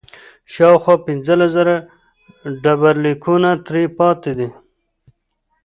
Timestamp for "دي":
4.39-4.49